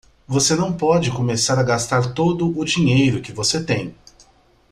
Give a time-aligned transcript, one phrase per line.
[0.27, 3.93] Você não pode começar a gastar todo o dinheiro que você tem.